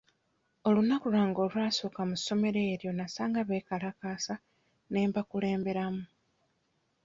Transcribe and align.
Olunaku 0.67 1.05
lwange 1.13 1.39
olw'asooka 1.45 2.01
mu 2.09 2.15
ssomero 2.19 2.59
eryo 2.71 2.91
nasanga 2.93 3.41
beekalakasa 3.49 4.35
ne 4.89 4.99
mbakulemberamu. 5.09 6.03